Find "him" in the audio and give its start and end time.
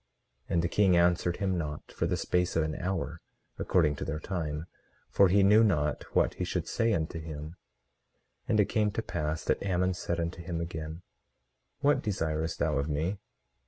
1.37-1.59, 7.19-7.49, 10.41-10.59